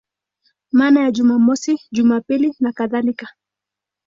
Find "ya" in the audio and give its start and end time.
1.01-1.11